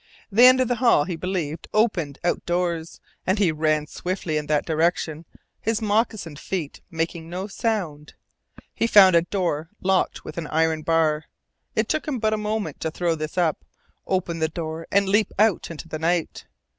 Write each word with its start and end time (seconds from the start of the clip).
The 0.31 0.45
end 0.45 0.59
of 0.59 0.67
the 0.67 0.77
hall 0.77 1.03
he 1.03 1.15
believed 1.15 1.67
opened 1.75 2.17
outdoors, 2.23 2.99
and 3.27 3.37
he 3.37 3.51
ran 3.51 3.85
swiftly 3.85 4.35
in 4.35 4.47
that 4.47 4.65
direction, 4.65 5.25
his 5.59 5.79
moccasined 5.79 6.39
feet 6.39 6.81
making 6.89 7.29
no 7.29 7.45
sound. 7.45 8.15
He 8.73 8.87
found 8.87 9.15
a 9.15 9.21
door 9.21 9.69
locked 9.79 10.25
with 10.25 10.39
an 10.39 10.47
iron 10.47 10.81
bar. 10.81 11.25
It 11.75 11.87
took 11.87 12.07
him 12.07 12.17
but 12.17 12.33
a 12.33 12.37
moment 12.37 12.79
to 12.79 12.89
throw 12.89 13.13
this 13.13 13.37
up, 13.37 13.63
open 14.07 14.39
the 14.39 14.49
door, 14.49 14.87
and 14.91 15.07
leap 15.07 15.31
out 15.37 15.69
into 15.69 15.87
the 15.87 15.99
night. 15.99 16.45